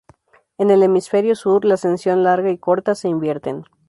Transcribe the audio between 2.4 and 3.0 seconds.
y corta